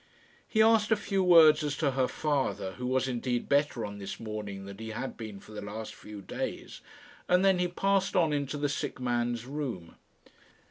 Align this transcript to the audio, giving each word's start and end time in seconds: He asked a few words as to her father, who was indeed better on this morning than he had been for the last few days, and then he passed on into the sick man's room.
He 0.47 0.63
asked 0.63 0.89
a 0.89 0.95
few 0.95 1.23
words 1.23 1.61
as 1.63 1.77
to 1.77 1.91
her 1.91 2.07
father, 2.07 2.71
who 2.71 2.87
was 2.87 3.07
indeed 3.07 3.47
better 3.47 3.85
on 3.85 3.99
this 3.99 4.19
morning 4.19 4.65
than 4.65 4.79
he 4.79 4.89
had 4.89 5.15
been 5.15 5.39
for 5.39 5.51
the 5.51 5.61
last 5.61 5.93
few 5.93 6.23
days, 6.23 6.81
and 7.29 7.45
then 7.45 7.59
he 7.59 7.67
passed 7.67 8.15
on 8.15 8.33
into 8.33 8.57
the 8.57 8.67
sick 8.67 8.99
man's 8.99 9.45
room. 9.45 9.93